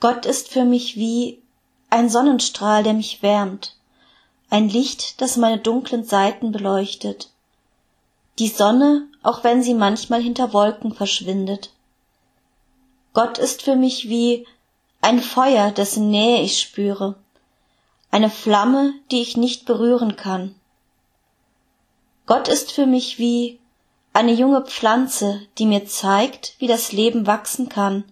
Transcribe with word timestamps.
Gott 0.00 0.24
ist 0.24 0.48
für 0.48 0.64
mich 0.64 0.96
wie 0.96 1.42
ein 1.90 2.08
Sonnenstrahl, 2.08 2.82
der 2.82 2.94
mich 2.94 3.22
wärmt, 3.22 3.76
ein 4.48 4.68
Licht, 4.68 5.20
das 5.20 5.36
meine 5.36 5.58
dunklen 5.58 6.04
Seiten 6.04 6.52
beleuchtet. 6.52 7.30
Die 8.38 8.48
Sonne, 8.48 9.06
auch 9.22 9.44
wenn 9.44 9.62
sie 9.62 9.74
manchmal 9.74 10.22
hinter 10.22 10.54
Wolken 10.54 10.94
verschwindet. 10.94 11.72
Gott 13.12 13.38
ist 13.38 13.62
für 13.62 13.76
mich 13.76 14.08
wie 14.08 14.46
ein 15.02 15.20
Feuer, 15.20 15.70
dessen 15.70 16.10
Nähe 16.10 16.42
ich 16.42 16.60
spüre, 16.60 17.16
eine 18.10 18.30
Flamme, 18.30 18.94
die 19.10 19.20
ich 19.20 19.36
nicht 19.36 19.66
berühren 19.66 20.16
kann. 20.16 20.54
Gott 22.26 22.48
ist 22.48 22.72
für 22.72 22.86
mich 22.86 23.18
wie 23.18 23.58
eine 24.12 24.32
junge 24.32 24.62
Pflanze, 24.62 25.42
die 25.58 25.66
mir 25.66 25.86
zeigt, 25.86 26.54
wie 26.58 26.66
das 26.66 26.92
Leben 26.92 27.26
wachsen 27.26 27.68
kann, 27.68 28.04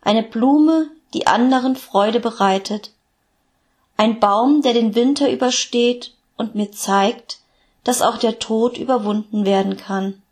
eine 0.00 0.22
Blume, 0.22 0.90
die 1.14 1.26
anderen 1.26 1.76
Freude 1.76 2.20
bereitet, 2.20 2.92
ein 3.96 4.20
Baum, 4.20 4.62
der 4.62 4.74
den 4.74 4.94
Winter 4.94 5.30
übersteht 5.30 6.14
und 6.36 6.54
mir 6.54 6.70
zeigt, 6.70 7.40
dass 7.84 8.02
auch 8.02 8.18
der 8.18 8.38
Tod 8.38 8.78
überwunden 8.78 9.44
werden 9.44 9.76
kann. 9.76 10.22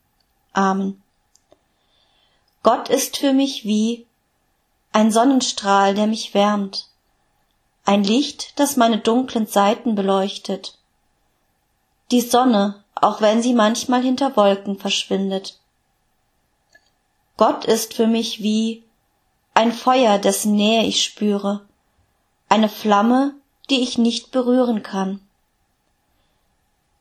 Amen. 0.52 1.02
Gott 2.63 2.88
ist 2.88 3.16
für 3.16 3.32
mich 3.32 3.65
wie 3.65 4.07
ein 4.93 5.10
Sonnenstrahl, 5.10 5.95
der 5.95 6.07
mich 6.07 6.32
wärmt, 6.35 6.88
ein 7.85 8.02
Licht, 8.02 8.59
das 8.59 8.77
meine 8.77 8.99
dunklen 8.99 9.47
Seiten 9.47 9.95
beleuchtet. 9.95 10.79
Die 12.10 12.21
Sonne, 12.21 12.82
auch 12.95 13.21
wenn 13.21 13.43
sie 13.43 13.54
manchmal 13.54 14.02
hinter 14.02 14.37
Wolken 14.37 14.79
verschwindet. 14.79 15.59
Gott 17.37 17.65
ist 17.65 17.95
für 17.95 18.07
mich 18.07 18.43
wie 18.43 18.82
ein 19.57 19.73
Feuer, 19.73 20.18
dessen 20.18 20.54
Nähe 20.54 20.85
ich 20.85 21.02
spüre, 21.02 21.66
eine 22.51 22.68
Flamme, 22.68 23.35
die 23.71 23.80
ich 23.80 23.96
nicht 23.96 24.30
berühren 24.30 24.82
kann. 24.82 25.21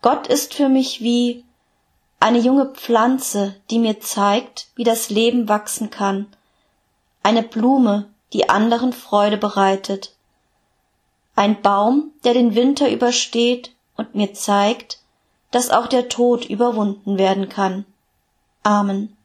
Gott 0.02 0.28
ist 0.28 0.54
für 0.54 0.70
mich 0.70 1.02
wie 1.02 1.44
eine 2.22 2.40
junge 2.40 2.68
Pflanze, 2.68 3.58
die 3.70 3.78
mir 3.78 4.00
zeigt, 4.00 4.70
wie 4.76 4.86
das 4.86 5.10
Leben 5.10 5.50
wachsen 5.50 5.90
kann, 5.90 6.28
eine 7.24 7.44
Blume, 7.44 8.08
die 8.32 8.48
anderen 8.48 8.94
Freude 8.94 9.38
bereitet, 9.38 10.16
ein 11.36 11.62
Baum, 11.62 12.14
der 12.24 12.34
den 12.34 12.56
Winter 12.56 12.90
übersteht 12.90 13.76
und 13.98 14.16
mir 14.16 14.34
zeigt, 14.34 15.00
dass 15.52 15.72
auch 15.72 15.88
der 15.88 16.08
Tod 16.08 16.46
überwunden 16.46 17.18
werden 17.18 17.50
kann. 17.50 17.86
Amen. 18.64 19.18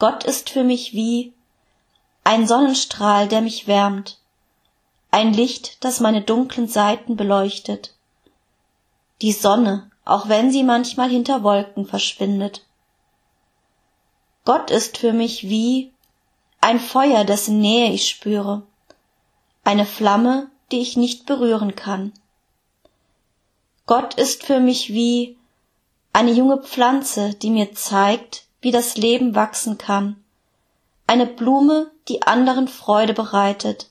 Gott 0.00 0.24
ist 0.24 0.50
für 0.50 0.64
mich 0.64 0.92
wie 0.92 1.32
ein 2.26 2.48
Sonnenstrahl, 2.48 3.28
der 3.28 3.40
mich 3.40 3.68
wärmt, 3.68 4.18
ein 5.12 5.32
Licht, 5.32 5.84
das 5.84 6.00
meine 6.00 6.22
dunklen 6.22 6.66
Seiten 6.66 7.14
beleuchtet. 7.14 7.94
Die 9.22 9.30
Sonne, 9.30 9.92
auch 10.04 10.28
wenn 10.28 10.50
sie 10.50 10.64
manchmal 10.64 11.08
hinter 11.08 11.44
Wolken 11.44 11.86
verschwindet. 11.86 12.66
Gott 14.44 14.72
ist 14.72 14.98
für 14.98 15.12
mich 15.12 15.48
wie 15.48 15.92
ein 16.60 16.80
Feuer, 16.80 17.22
dessen 17.22 17.60
Nähe 17.60 17.92
ich 17.92 18.08
spüre, 18.08 18.62
eine 19.62 19.86
Flamme, 19.86 20.50
die 20.72 20.80
ich 20.80 20.96
nicht 20.96 21.26
berühren 21.26 21.76
kann. 21.76 22.12
Gott 23.86 24.14
ist 24.14 24.42
für 24.42 24.58
mich 24.58 24.92
wie 24.92 25.38
eine 26.12 26.32
junge 26.32 26.60
Pflanze, 26.60 27.34
die 27.34 27.50
mir 27.50 27.72
zeigt, 27.72 28.46
wie 28.60 28.72
das 28.72 28.96
Leben 28.96 29.36
wachsen 29.36 29.78
kann, 29.78 30.24
eine 31.06 31.26
Blume, 31.26 31.92
die 32.08 32.22
anderen 32.22 32.68
Freude 32.68 33.14
bereitet, 33.14 33.90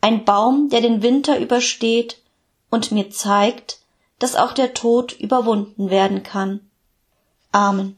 ein 0.00 0.24
Baum, 0.24 0.68
der 0.68 0.80
den 0.80 1.02
Winter 1.02 1.38
übersteht 1.38 2.22
und 2.70 2.92
mir 2.92 3.10
zeigt, 3.10 3.80
dass 4.18 4.36
auch 4.36 4.52
der 4.52 4.74
Tod 4.74 5.12
überwunden 5.12 5.90
werden 5.90 6.22
kann. 6.22 6.60
Amen. 7.52 7.96